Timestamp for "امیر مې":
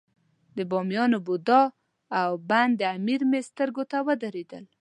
2.95-3.41